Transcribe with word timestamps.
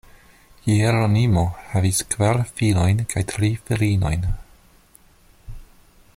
Hieronimo 0.67 1.43
havis 1.73 1.99
kvar 2.15 2.41
filojn 2.61 3.05
kaj 3.13 3.25
tri 3.35 3.53
filinojn. 3.69 4.27